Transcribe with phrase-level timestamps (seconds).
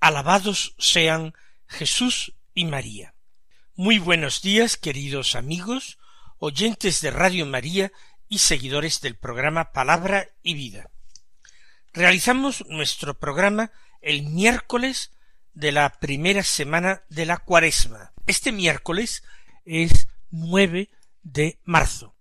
[0.00, 1.34] Alabados sean
[1.66, 3.14] Jesús y María.
[3.74, 5.98] Muy buenos días, queridos amigos,
[6.38, 7.92] oyentes de Radio María
[8.26, 10.90] y seguidores del programa Palabra y Vida.
[11.92, 15.12] Realizamos nuestro programa el miércoles
[15.52, 18.14] de la primera semana de la cuaresma.
[18.26, 19.22] Este miércoles
[19.66, 20.88] es 9
[21.22, 22.16] de marzo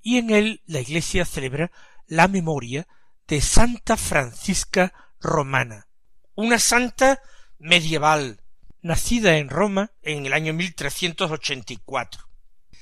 [0.00, 1.72] y en él la Iglesia celebra
[2.06, 2.86] la memoria
[3.26, 5.88] de Santa Francisca Romana,
[6.36, 7.20] una santa
[7.58, 8.40] medieval,
[8.82, 12.28] nacida en Roma en el año 1384.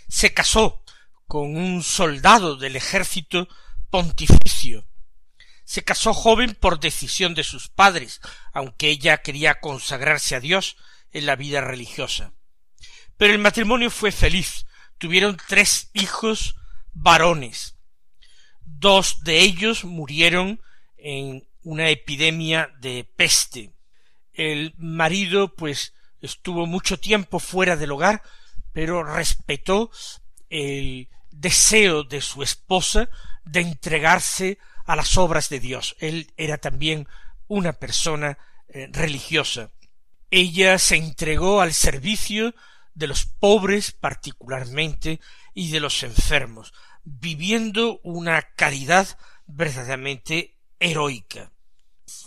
[0.08, 0.84] Se casó
[1.26, 3.48] con un soldado del ejército
[3.90, 4.86] pontificio.
[5.64, 8.20] Se casó joven por decisión de sus padres,
[8.52, 10.76] aunque ella quería consagrarse a Dios
[11.12, 12.34] en la vida religiosa.
[13.16, 14.66] Pero el matrimonio fue feliz.
[14.98, 16.56] Tuvieron tres hijos
[16.92, 17.76] varones.
[18.60, 20.60] Dos de ellos murieron
[20.96, 23.72] en una epidemia de peste.
[24.32, 28.22] El marido, pues, estuvo mucho tiempo fuera del hogar,
[28.72, 29.90] pero respetó
[30.48, 33.08] el deseo de su esposa
[33.44, 35.96] de entregarse a las obras de Dios.
[35.98, 37.08] Él era también
[37.48, 39.70] una persona eh, religiosa.
[40.30, 42.54] Ella se entregó al servicio
[42.94, 45.20] de los pobres particularmente
[45.52, 46.72] y de los enfermos,
[47.04, 51.52] viviendo una caridad verdaderamente heroica.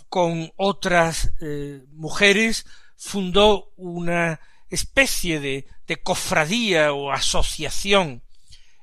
[0.08, 5.66] Con otras eh, mujeres fundó una especie de,
[6.02, 8.22] cofradía o asociación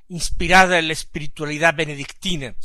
[0.08, 2.56] inspirada en la espiritualidad benedictina,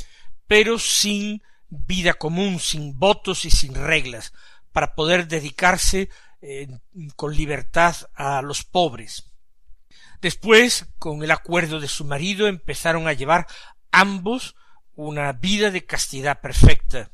[0.47, 4.33] pero sin vida común, sin votos y sin reglas,
[4.71, 6.09] para poder dedicarse
[6.41, 6.67] eh,
[7.15, 9.31] con libertad a los pobres.
[10.21, 13.47] Después, con el acuerdo de su marido, empezaron a llevar
[13.91, 14.55] ambos
[14.95, 17.11] una vida de castidad perfecta.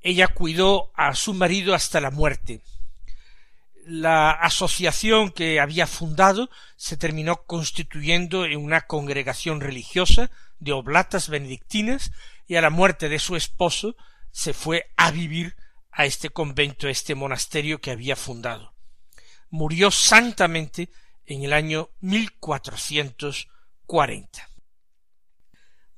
[0.00, 2.62] Ella cuidó a su marido hasta la muerte.
[3.84, 12.12] La asociación que había fundado se terminó constituyendo en una congregación religiosa de oblatas benedictinas
[12.46, 13.96] y a la muerte de su esposo
[14.30, 15.56] se fue a vivir
[15.90, 18.74] a este convento, a este monasterio que había fundado.
[19.50, 20.90] Murió santamente
[21.26, 24.48] en el año 1440.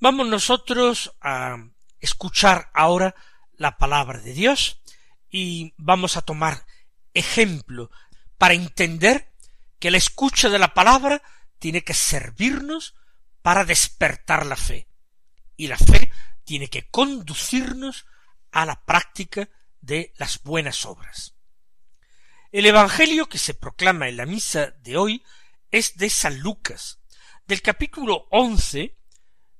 [0.00, 1.56] Vamos nosotros a
[2.00, 3.14] escuchar ahora
[3.62, 4.82] la palabra de Dios
[5.30, 6.66] y vamos a tomar
[7.14, 7.90] ejemplo
[8.36, 9.32] para entender
[9.78, 11.22] que la escucha de la palabra
[11.58, 12.94] tiene que servirnos
[13.40, 14.88] para despertar la fe
[15.56, 16.12] y la fe
[16.44, 18.04] tiene que conducirnos
[18.50, 19.48] a la práctica
[19.80, 21.34] de las buenas obras.
[22.50, 25.24] El Evangelio que se proclama en la misa de hoy
[25.70, 26.98] es de San Lucas,
[27.46, 28.98] del capítulo once,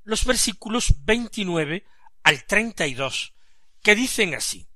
[0.05, 1.87] los versículos veintinueve
[2.23, 3.35] al treinta y dos,
[3.83, 4.69] que dicen así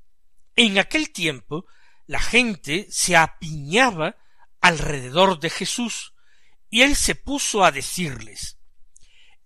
[0.55, 1.67] En aquel tiempo
[2.06, 4.17] la gente se apiñaba
[4.61, 6.15] alrededor de Jesús,
[6.71, 8.59] y él se puso a decirles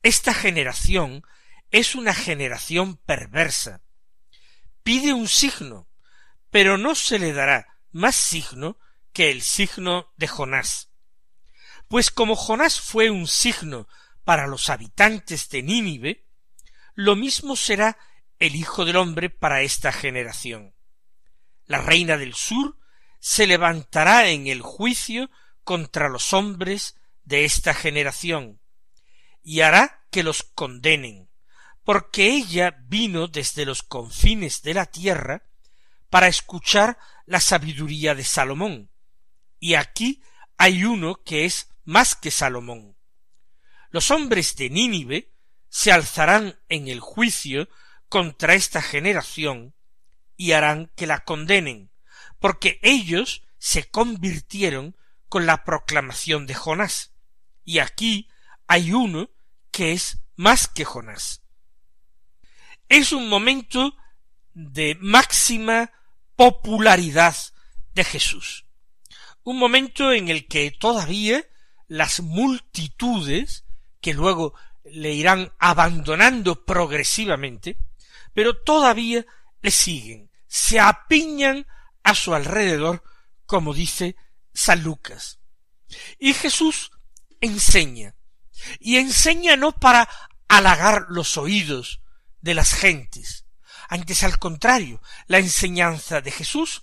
[0.02, 1.22] Esta generación
[1.70, 3.82] es una generación perversa.
[4.82, 5.88] Pide un signo,
[6.50, 8.78] pero no se le dará más signo
[9.12, 10.90] que el signo de Jonás.
[11.88, 13.88] Pues como Jonás fue un signo
[14.24, 16.26] para los habitantes de Nínive,
[16.94, 17.98] lo mismo será
[18.40, 20.74] el Hijo del Hombre para esta generación.
[21.66, 22.78] La reina del sur
[23.20, 25.30] se levantará en el juicio
[25.62, 28.60] contra los hombres de esta generación,
[29.42, 31.30] y hará que los condenen,
[31.84, 35.44] porque ella vino desde los confines de la tierra
[36.08, 38.90] para escuchar la sabiduría de Salomón.
[39.58, 40.22] Y aquí
[40.56, 42.96] hay uno que es más que Salomón.
[43.90, 45.32] Los hombres de Nínive
[45.68, 47.68] se alzarán en el juicio
[48.10, 49.74] contra esta generación
[50.36, 51.90] y harán que la condenen,
[52.38, 54.96] porque ellos se convirtieron
[55.28, 57.12] con la proclamación de Jonás.
[57.64, 58.28] Y aquí
[58.66, 59.30] hay uno
[59.70, 61.42] que es más que Jonás.
[62.88, 63.94] Es un momento
[64.52, 65.92] de máxima
[66.34, 67.36] popularidad
[67.94, 68.66] de Jesús.
[69.44, 71.44] Un momento en el que todavía
[71.86, 73.64] las multitudes,
[74.00, 74.54] que luego
[74.84, 77.76] le irán abandonando progresivamente,
[78.40, 79.26] pero todavía
[79.60, 81.66] le siguen, se apiñan
[82.02, 83.04] a su alrededor,
[83.44, 84.16] como dice
[84.54, 85.40] San Lucas.
[86.18, 86.90] Y Jesús
[87.42, 88.16] enseña,
[88.78, 90.08] y enseña no para
[90.48, 92.00] halagar los oídos
[92.40, 93.44] de las gentes,
[93.90, 96.82] antes al contrario, la enseñanza de Jesús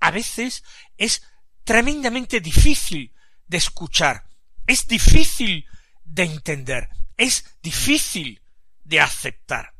[0.00, 0.62] a veces
[0.98, 1.22] es
[1.64, 3.14] tremendamente difícil
[3.46, 4.28] de escuchar,
[4.66, 5.64] es difícil
[6.04, 8.42] de entender, es difícil
[8.84, 9.77] de aceptar.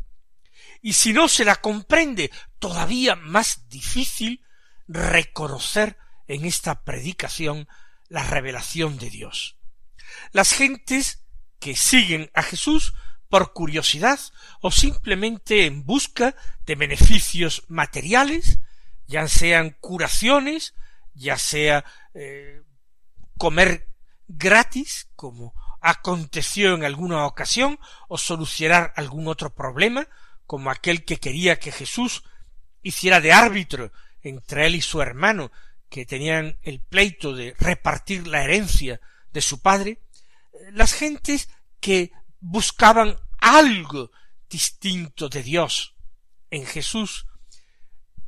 [0.88, 4.43] Y si no se la comprende, todavía más difícil
[4.87, 5.99] reconocer
[6.29, 7.69] en esta predicación
[8.08, 9.58] la revelación de Dios.
[10.32, 11.26] Las gentes
[11.58, 12.94] que siguen a Jesús
[13.29, 14.19] por curiosidad
[14.62, 18.58] o simplemente en busca de beneficios materiales,
[19.06, 20.75] ya sean curaciones,
[21.12, 22.62] ya sea eh,
[23.37, 23.90] comer
[24.26, 25.52] gratis, como
[25.82, 30.08] aconteció en alguna ocasión, o solucionar algún otro problema,
[30.49, 32.25] como aquel que quería que Jesús
[32.81, 33.93] hiciera de árbitro
[34.23, 35.53] entre él y su hermano,
[35.91, 38.99] que tenían el pleito de repartir la herencia
[39.31, 40.00] de su padre,
[40.73, 41.50] las gentes
[41.81, 44.11] que buscaban algo
[44.49, 45.95] distinto de Dios
[46.49, 47.27] en Jesús,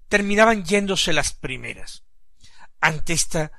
[0.09, 2.05] terminaban yéndose las primeras
[2.83, 3.51] ante esta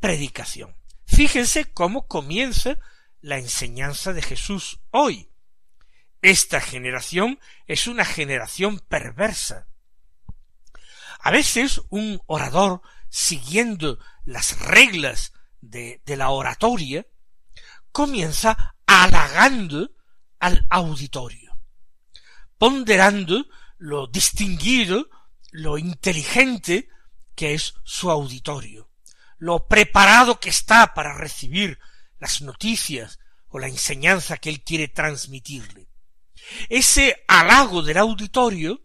[0.00, 0.74] predicación.
[1.06, 2.76] Fíjense cómo comienza
[3.20, 5.29] la enseñanza de Jesús hoy.
[6.22, 9.66] Esta generación es una generación perversa.
[11.20, 17.06] A veces un orador, siguiendo las reglas de, la oratoria,
[17.92, 19.90] comienza halagando
[20.38, 21.58] al auditorio,
[22.58, 23.46] ponderando
[23.78, 25.08] lo distinguido,
[25.50, 26.88] lo inteligente
[27.34, 28.90] que es su auditorio,
[29.38, 31.78] lo preparado que está para recibir
[32.18, 33.18] las noticias
[33.48, 35.89] o la enseñanza que él quiere transmitirle.
[36.68, 38.82] Ese halago del auditorio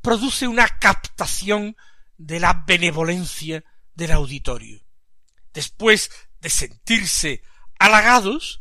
[0.00, 1.76] produce una captación
[2.16, 4.80] de la benevolencia del auditorio.
[5.52, 6.10] Después
[6.40, 7.42] de sentirse
[7.78, 8.60] halagados,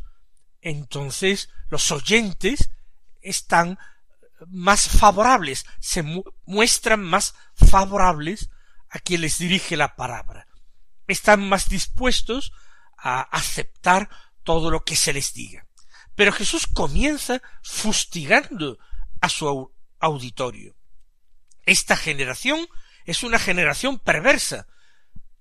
[0.61, 2.71] entonces los oyentes
[3.21, 3.77] están
[4.47, 6.03] más favorables, se
[6.45, 8.49] muestran más favorables
[8.89, 10.47] a quien les dirige la palabra.
[11.07, 12.53] Están más dispuestos
[12.97, 14.09] a aceptar
[14.43, 15.64] todo lo que se les diga.
[16.15, 18.79] Pero Jesús comienza fustigando
[19.21, 20.75] a su auditorio.
[21.65, 22.67] Esta generación
[23.05, 24.67] es una generación perversa,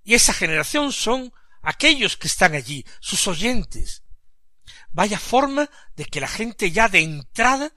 [0.02, 1.32] y esa generación son
[1.62, 4.02] aquellos que están allí, sus oyentes.
[4.92, 7.72] Vaya forma de que la gente ya de entrada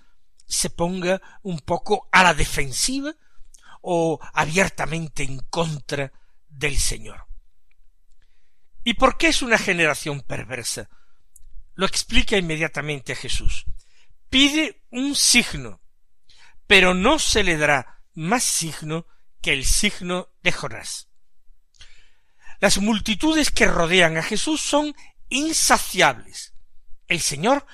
[0.45, 3.13] se ponga un poco a la defensiva
[3.81, 6.11] o abiertamente en contra
[6.49, 7.27] del Señor.
[8.83, 10.89] ¿Y por qué es una generación perversa?
[11.77, 13.65] Lo explica inmediatamente Jesús.
[14.29, 15.79] Pide un signo,
[16.65, 19.05] pero no se le dará más signo
[19.43, 21.07] que el signo de Jonás.
[22.59, 24.95] Las multitudes que rodean a Jesús son
[25.29, 26.55] insaciables.
[27.07, 27.67] El Señor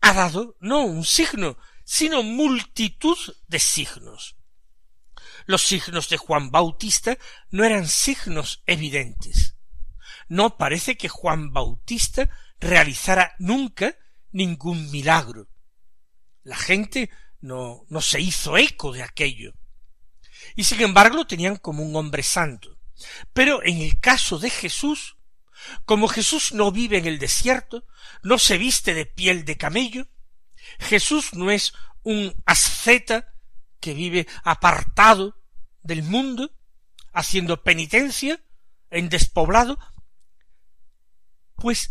[0.00, 4.36] ha dado no un signo, sino multitud de signos.
[5.44, 7.18] Los signos de Juan Bautista
[7.50, 9.54] no eran signos evidentes.
[10.28, 13.96] No parece que Juan Bautista realizara nunca
[14.32, 15.48] ningún milagro.
[16.42, 19.54] La gente no, no se hizo eco de aquello.
[20.56, 22.78] Y sin embargo lo tenían como un hombre santo.
[23.32, 25.16] Pero en el caso de Jesús,
[25.84, 27.84] como Jesús no vive en el desierto,
[28.22, 30.08] no se viste de piel de camello,
[30.78, 33.34] Jesús no es un asceta
[33.80, 35.36] que vive apartado
[35.82, 36.54] del mundo,
[37.12, 38.42] haciendo penitencia
[38.90, 39.78] en despoblado,
[41.56, 41.90] pues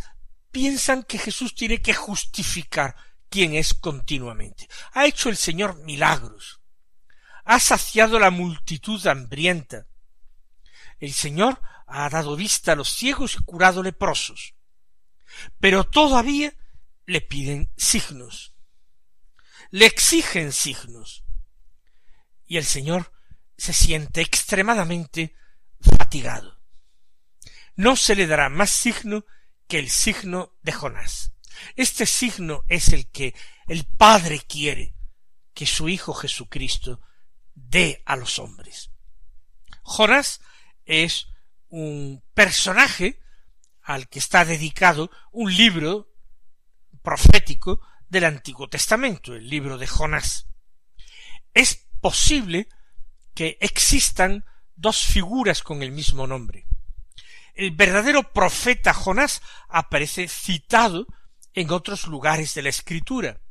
[0.52, 2.96] piensan que Jesús tiene que justificar
[3.30, 4.68] quién es continuamente.
[4.94, 6.62] Ha hecho el Señor milagros,
[7.46, 9.88] ha saciado la multitud hambrienta,
[11.00, 14.54] el Señor ha dado vista a los ciegos y curado leprosos.
[15.60, 16.54] Pero todavía
[17.06, 18.54] le piden signos.
[19.72, 21.24] Le exigen signos.
[22.46, 23.12] Y el Señor
[23.58, 25.36] se siente extremadamente
[25.82, 26.60] fatigado.
[27.76, 29.26] No se le dará más signo
[29.70, 31.32] que el signo de Jonás.
[31.76, 33.36] Este signo es el que
[33.68, 34.96] el Padre quiere
[35.54, 37.00] que su Hijo Jesucristo
[37.54, 38.90] dé a los hombres.
[39.84, 40.42] Jonás
[40.86, 41.28] es
[41.70, 43.20] un personaje
[43.84, 46.12] al que está dedicado un libro
[47.04, 50.48] profético del Antiguo Testamento, el libro de Jonás.
[51.54, 52.68] Es posible
[53.36, 54.46] que existan
[54.76, 56.69] dos figuras con el mismo nombre.
[57.60, 61.06] El verdadero profeta Jonás aparece citado
[61.54, 63.42] en otros lugares de la Escritura.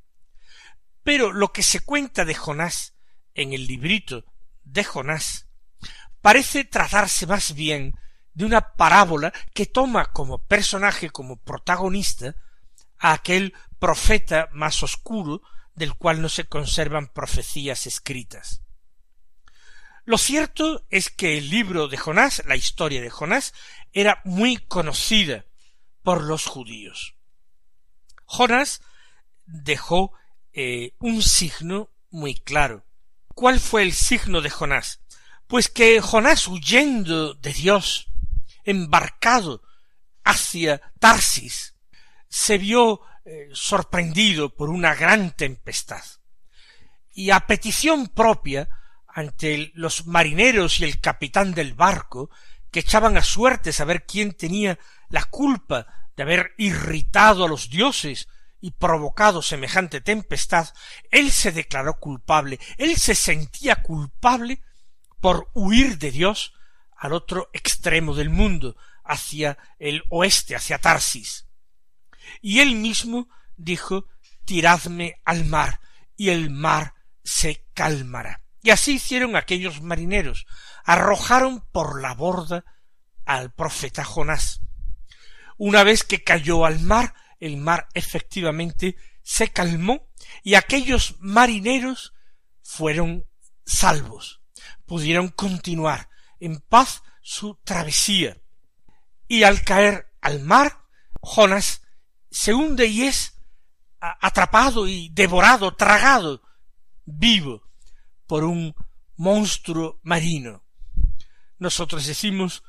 [1.02, 2.94] Pero lo que se cuenta de Jonás
[3.34, 4.24] en el librito
[4.64, 5.50] de Jonás
[6.22, 7.98] parece tratarse más bien
[8.32, 12.34] de una parábola que toma como personaje, como protagonista,
[12.98, 15.42] a aquel profeta más oscuro
[15.74, 18.62] del cual no se conservan profecías escritas.
[20.08, 23.52] Lo cierto es que el libro de Jonás, la historia de Jonás,
[23.92, 25.44] era muy conocida
[26.02, 27.14] por los judíos.
[28.24, 28.80] Jonás
[29.44, 30.14] dejó
[30.54, 32.86] eh, un signo muy claro.
[33.34, 35.02] ¿Cuál fue el signo de Jonás?
[35.46, 38.08] Pues que Jonás huyendo de Dios,
[38.64, 39.62] embarcado
[40.24, 41.74] hacia Tarsis,
[42.30, 46.02] se vio eh, sorprendido por una gran tempestad.
[47.12, 48.70] Y a petición propia
[49.18, 52.30] ante los marineros y el capitán del barco,
[52.70, 58.28] que echaban a suerte saber quién tenía la culpa de haber irritado a los dioses
[58.60, 60.68] y provocado semejante tempestad,
[61.10, 64.62] él se declaró culpable, él se sentía culpable
[65.20, 66.54] por huir de Dios
[66.96, 71.48] al otro extremo del mundo, hacia el oeste, hacia Tarsis.
[72.40, 74.06] Y él mismo dijo
[74.44, 75.80] tiradme al mar,
[76.16, 76.94] y el mar
[77.24, 78.42] se calmará.
[78.62, 80.46] Y así hicieron aquellos marineros,
[80.84, 82.64] arrojaron por la borda
[83.24, 84.60] al profeta Jonás.
[85.56, 90.08] Una vez que cayó al mar, el mar efectivamente se calmó
[90.42, 92.14] y aquellos marineros
[92.62, 93.26] fueron
[93.64, 94.40] salvos,
[94.86, 96.08] pudieron continuar
[96.40, 98.40] en paz su travesía.
[99.28, 100.84] Y al caer al mar,
[101.20, 101.82] Jonás
[102.30, 103.34] se hunde y es
[104.00, 106.42] atrapado y devorado, tragado,
[107.04, 107.67] vivo
[108.28, 108.76] por un
[109.16, 110.62] monstruo marino.
[111.58, 112.62] Nosotros decimos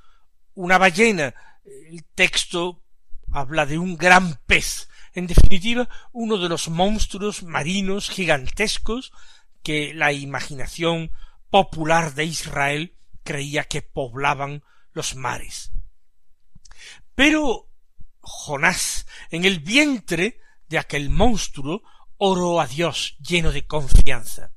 [0.55, 1.35] una ballena.
[1.63, 2.81] El texto
[3.31, 4.89] habla de un gran pez.
[5.13, 9.11] En definitiva, uno de los monstruos marinos gigantescos
[9.61, 11.11] que la imaginación
[11.51, 14.63] popular de Israel creía que poblaban
[14.93, 15.71] los mares.
[17.15, 17.69] Pero
[18.21, 21.83] Jonás, en el vientre de aquel monstruo,
[22.17, 24.53] oró a Dios lleno de confianza.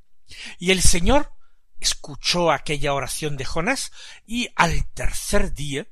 [0.59, 1.33] Y el Señor
[1.81, 3.93] escuchó aquella oración de Jonás
[4.27, 5.87] y al tercer día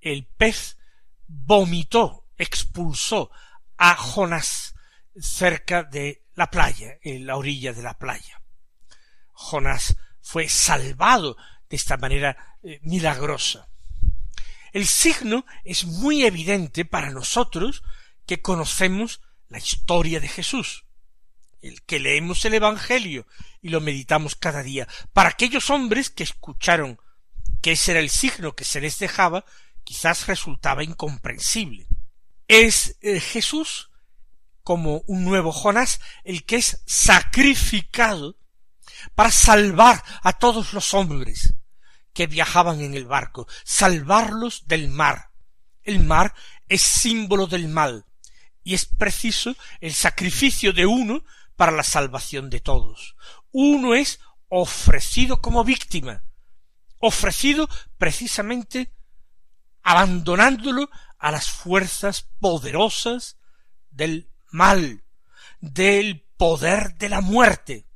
[0.00, 0.76] el pez
[1.26, 3.30] vomitó, expulsó
[3.76, 4.74] a Jonás
[5.20, 8.42] cerca de la playa, en la orilla de la playa.
[9.32, 11.36] Jonás fue salvado
[11.68, 13.68] de esta manera eh, milagrosa.
[14.72, 17.82] El signo es muy evidente para nosotros
[18.26, 20.84] que conocemos la historia de Jesús
[21.62, 23.26] el que leemos el Evangelio
[23.60, 26.98] y lo meditamos cada día, para aquellos hombres que escucharon
[27.60, 29.44] que ese era el signo que se les dejaba,
[29.84, 31.86] quizás resultaba incomprensible.
[32.46, 33.90] Es eh, Jesús,
[34.62, 38.36] como un nuevo Jonás, el que es sacrificado
[39.14, 41.54] para salvar a todos los hombres
[42.12, 45.30] que viajaban en el barco, salvarlos del mar.
[45.82, 46.34] El mar
[46.68, 48.06] es símbolo del mal,
[48.62, 51.24] y es preciso el sacrificio de uno
[51.58, 53.16] para la salvación de todos.
[53.50, 56.22] Uno es ofrecido como víctima,
[56.98, 58.94] ofrecido precisamente
[59.82, 60.88] abandonándolo
[61.18, 63.38] a las fuerzas poderosas
[63.90, 65.02] del mal,
[65.60, 67.88] del poder de la muerte.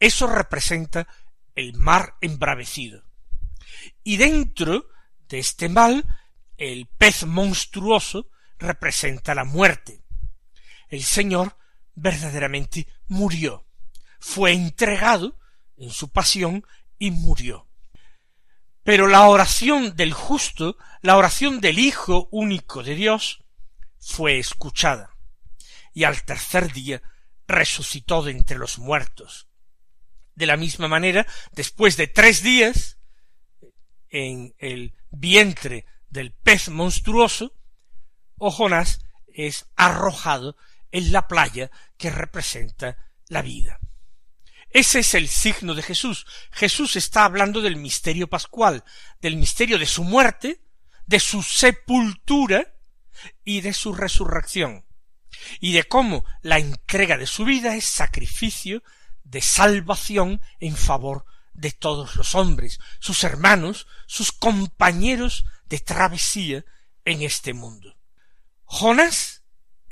[0.00, 1.06] Eso representa
[1.54, 3.04] el mar embravecido.
[4.02, 4.88] Y dentro
[5.28, 6.06] de este mal,
[6.56, 10.02] el pez monstruoso representa la muerte.
[10.88, 11.58] El Señor
[11.94, 13.66] verdaderamente murió.
[14.18, 15.38] Fue entregado
[15.76, 16.64] en su pasión
[16.98, 17.68] y murió.
[18.82, 23.42] Pero la oración del justo, la oración del Hijo único de Dios,
[23.98, 25.16] fue escuchada,
[25.94, 27.02] y al tercer día
[27.46, 29.48] resucitó de entre los muertos.
[30.34, 32.98] De la misma manera, después de tres días,
[34.10, 37.54] en el vientre del pez monstruoso,
[38.36, 40.56] o Jonás es arrojado
[40.94, 42.96] en la playa que representa
[43.26, 43.80] la vida.
[44.70, 46.24] Ese es el signo de Jesús.
[46.52, 48.84] Jesús está hablando del misterio pascual,
[49.20, 50.60] del misterio de su muerte,
[51.06, 52.76] de su sepultura
[53.44, 54.84] y de su resurrección,
[55.58, 58.84] y de cómo la entrega de su vida es sacrificio
[59.24, 61.24] de salvación en favor
[61.54, 66.64] de todos los hombres, sus hermanos, sus compañeros de travesía
[67.04, 67.96] en este mundo.
[68.64, 69.43] Jonás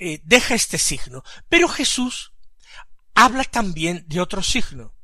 [0.04, 1.22] eh, deja este signo.
[1.48, 2.32] Pero Jesús
[3.14, 4.94] habla también de otro signo.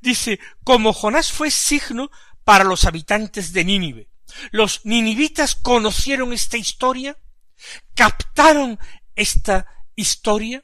[0.00, 2.12] Dice, como Jonás fue signo
[2.44, 4.08] para los habitantes de Nínive,
[4.52, 7.18] los ninivitas conocieron esta historia,
[7.94, 8.78] captaron
[9.16, 10.62] esta historia,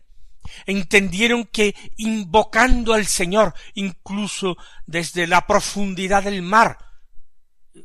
[0.67, 4.57] entendieron que invocando al Señor, incluso
[4.87, 6.79] desde la profundidad del mar,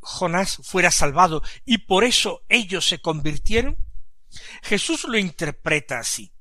[0.01, 3.77] Jonás fuera salvado y por eso ellos se convirtieron?
[4.61, 6.33] Jesús lo interpreta así.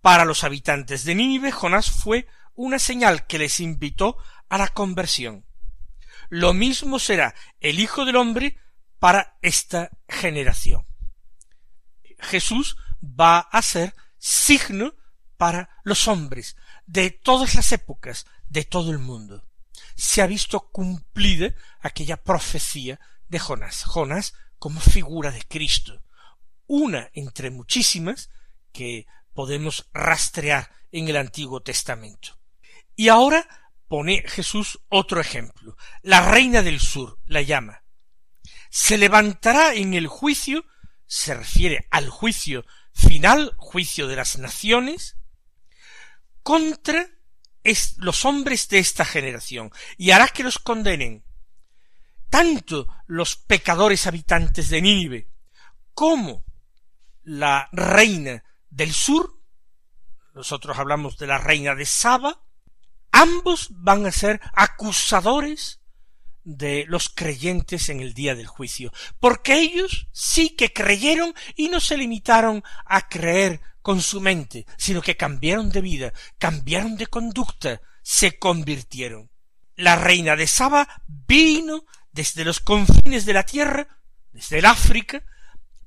[0.00, 4.16] Para los habitantes de Nínive, Jonás fue una señal que les invitó
[4.48, 5.46] a la conversión.
[6.28, 8.58] Lo mismo será el Hijo del Hombre
[8.98, 10.86] para esta generación.
[12.20, 14.94] Jesús va a ser signo
[15.36, 19.46] para los hombres de todas las épocas, de todo el mundo.
[19.96, 23.84] Se ha visto cumplida aquella profecía de Jonás.
[23.84, 26.02] Jonás como figura de Cristo,
[26.66, 28.30] una entre muchísimas
[28.72, 32.38] que podemos rastrear en el Antiguo Testamento.
[32.96, 33.46] Y ahora
[33.88, 35.76] pone Jesús otro ejemplo.
[36.02, 37.82] La reina del sur la llama.
[38.70, 40.64] Se levantará en el juicio,
[41.06, 45.16] se refiere al juicio final, juicio de las naciones,
[46.42, 47.08] contra
[47.96, 51.24] los hombres de esta generación, y hará que los condenen
[52.30, 55.28] tanto los pecadores habitantes de Nínive
[55.94, 56.44] como
[57.24, 59.40] la reina del sur,
[60.34, 62.42] nosotros hablamos de la reina de Saba,
[63.12, 65.80] ambos van a ser acusadores
[66.42, 71.80] de los creyentes en el día del juicio, porque ellos sí que creyeron y no
[71.80, 77.80] se limitaron a creer con su mente, sino que cambiaron de vida, cambiaron de conducta,
[78.02, 79.30] se convirtieron.
[79.76, 83.88] La reina de Saba vino desde los confines de la tierra,
[84.32, 85.24] desde el África,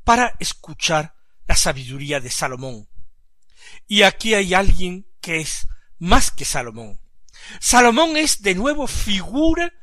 [0.04, 1.17] para escuchar
[1.48, 2.88] la sabiduría de Salomón.
[3.88, 5.68] Y aquí hay alguien que es
[6.00, 7.00] más que Salomón.
[7.60, 9.74] Salomón es de nuevo figura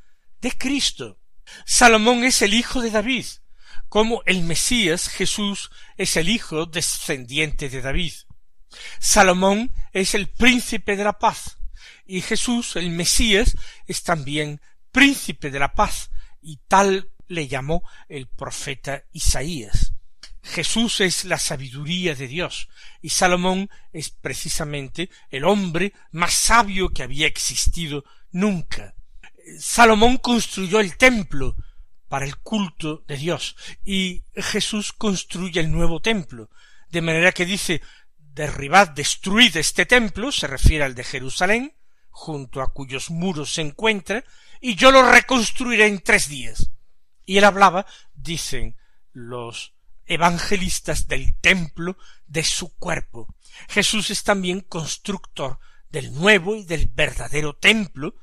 [0.40, 1.18] de Cristo.
[1.64, 3.26] Salomón es el hijo de David,
[3.88, 8.12] como el Mesías Jesús es el hijo descendiente de David.
[8.98, 11.58] Salomón es el príncipe de la paz,
[12.04, 18.26] y Jesús, el Mesías, es también príncipe de la paz, y tal le llamó el
[18.28, 19.83] profeta Isaías.
[20.44, 22.68] Jesús es la sabiduría de Dios
[23.00, 28.94] y Salomón es precisamente el hombre más sabio que había existido nunca.
[29.58, 31.56] Salomón construyó el templo
[32.08, 36.50] para el culto de Dios y Jesús construye el nuevo templo,
[36.90, 37.80] de manera que dice
[38.18, 41.74] derribad, destruid este templo, se refiere al de Jerusalén,
[42.10, 44.24] junto a cuyos muros se encuentra,
[44.60, 46.70] y yo lo reconstruiré en tres días.
[47.24, 48.76] Y él hablaba, dicen
[49.12, 49.73] los
[50.06, 53.34] evangelistas del templo de su cuerpo.
[53.68, 55.58] Jesús es también constructor
[55.90, 58.14] del nuevo y del verdadero templo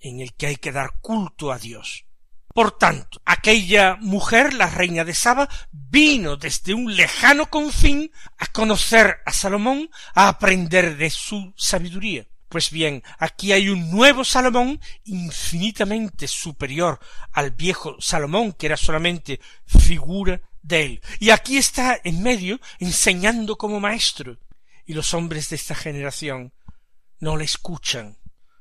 [0.00, 2.06] en el que hay que dar culto a Dios.
[2.52, 9.18] Por tanto, aquella mujer, la reina de Saba, vino desde un lejano confín a conocer
[9.24, 12.26] a Salomón, a aprender de su sabiduría.
[12.48, 16.98] Pues bien, aquí hay un nuevo Salomón infinitamente superior
[17.30, 21.02] al viejo Salomón, que era solamente figura de él.
[21.18, 24.38] Y aquí está en medio enseñando como maestro.
[24.84, 26.52] Y los hombres de esta generación
[27.18, 28.18] no le escuchan,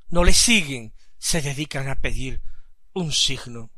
[0.10, 2.42] no le siguen, se dedican a pedir
[2.94, 3.72] un signo.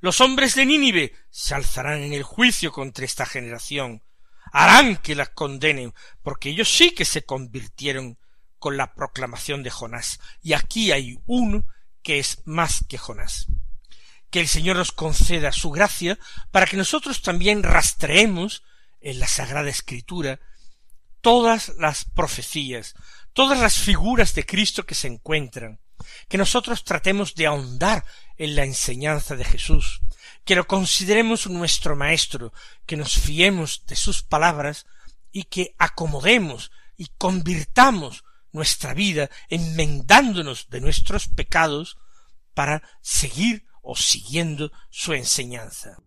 [0.00, 4.02] Los hombres de Nínive se alzarán en el juicio contra esta generación,
[4.52, 8.18] harán que la condenen, porque ellos sí que se convirtieron
[8.58, 11.66] con la proclamación de Jonás, y aquí hay uno
[12.02, 13.48] que es más que Jonás
[14.32, 16.18] que el Señor nos conceda su gracia
[16.50, 18.62] para que nosotros también rastreemos
[19.02, 20.40] en la Sagrada Escritura
[21.20, 22.94] todas las profecías,
[23.34, 25.80] todas las figuras de Cristo que se encuentran,
[26.28, 28.06] que nosotros tratemos de ahondar
[28.38, 30.00] en la enseñanza de Jesús,
[30.46, 32.54] que lo consideremos nuestro Maestro,
[32.86, 34.86] que nos fiemos de sus palabras
[35.30, 41.98] y que acomodemos y convirtamos nuestra vida enmendándonos de nuestros pecados
[42.54, 45.98] para seguir o siguiendo su enseñanza.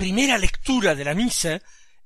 [0.00, 1.60] Primera lectura de la misa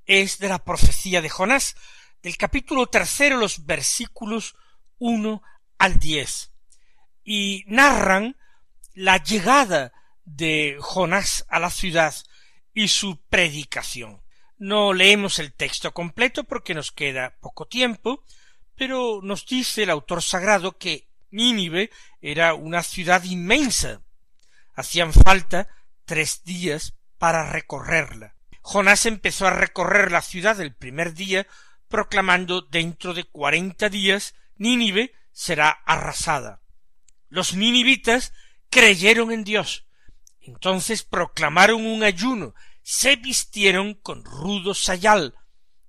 [0.05, 1.77] es de la profecía de Jonás,
[2.25, 4.57] del capítulo tercero, los versículos
[4.99, 5.43] uno
[5.79, 6.51] al diez,
[7.23, 8.37] y narran
[8.95, 9.93] la llegada
[10.25, 12.13] de Jonás a la ciudad
[12.73, 14.21] y su predicación.
[14.59, 18.25] No leemos el texto completo porque nos queda poco tiempo,
[18.75, 24.03] pero nos dice el autor sagrado que Nínive era una ciudad inmensa.
[24.75, 25.69] Hacían falta
[26.05, 28.35] tres días para recorrerla.
[28.61, 31.47] Jonás empezó a recorrer la ciudad el primer día
[31.89, 36.61] proclamando dentro de cuarenta días Nínive será arrasada.
[37.31, 38.35] Los ninivitas
[38.69, 39.87] creyeron en Dios.
[40.43, 45.35] Entonces proclamaron un ayuno, se vistieron con rudo sayal,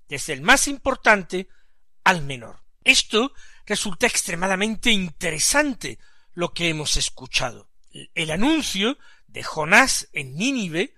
[0.08, 1.50] desde el más importante
[2.06, 2.64] al menor.
[2.86, 3.34] Esto
[3.66, 6.00] resulta extremadamente interesante
[6.34, 7.70] lo que hemos escuchado.
[7.92, 10.96] El anuncio de Jonás en Nínive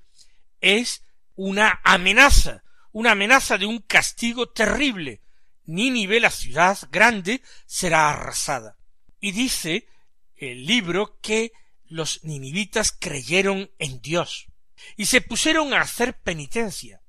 [0.62, 1.04] es
[1.36, 5.22] una amenaza, una amenaza de un castigo terrible.
[5.66, 8.78] Nínive, la ciudad grande, será arrasada.
[9.20, 9.88] Y dice
[10.36, 11.52] el libro que
[11.86, 14.48] los ninivitas creyeron en Dios
[14.96, 17.02] y se pusieron a hacer penitencia.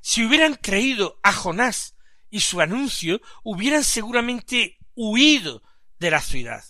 [0.00, 1.96] Si hubieran creído a Jonás
[2.30, 5.62] y su anuncio, hubieran seguramente huido
[5.98, 6.64] de la ciudad.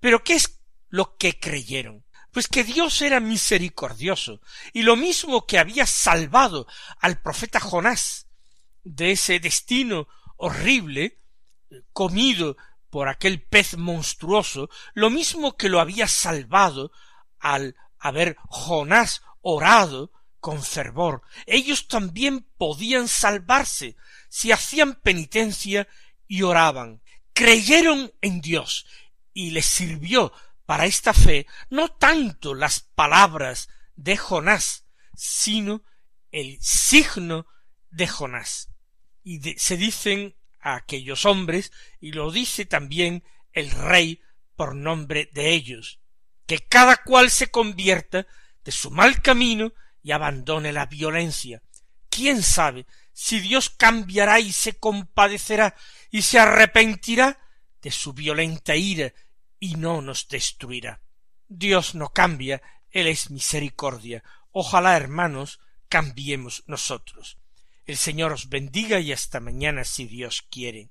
[0.00, 2.04] Pero ¿qué es lo que creyeron?
[2.32, 4.40] Pues que Dios era misericordioso,
[4.72, 6.66] y lo mismo que había salvado
[7.00, 8.26] al profeta Jonás
[8.84, 11.18] de ese destino horrible,
[11.92, 12.56] comido
[12.88, 16.92] por aquel pez monstruoso, lo mismo que lo había salvado
[17.38, 21.22] al haber Jonás orado con fervor.
[21.46, 23.96] Ellos también podían salvarse
[24.28, 25.88] si hacían penitencia
[26.26, 27.02] y oraban.
[27.32, 28.86] Creyeron en Dios
[29.32, 30.32] y les sirvió
[30.70, 34.84] para esta fe no tanto las palabras de Jonás,
[35.16, 35.82] sino
[36.30, 37.48] el signo
[37.90, 38.70] de Jonás.
[39.24, 44.22] Y se dicen a aquellos hombres, y lo dice también el rey
[44.54, 45.98] por nombre de ellos,
[46.46, 48.28] que cada cual se convierta
[48.62, 49.72] de su mal camino
[50.04, 51.64] y abandone la violencia.
[52.10, 55.74] ¿Quién sabe si Dios cambiará y se compadecerá
[56.12, 57.40] y se arrepentirá
[57.82, 59.12] de su violenta ira
[59.60, 61.02] y no nos destruirá?
[61.46, 64.24] Dios no cambia, Él es misericordia.
[64.50, 67.38] Ojalá, hermanos, cambiemos nosotros.
[67.86, 70.90] El Señor os bendiga y hasta mañana si Dios quiere.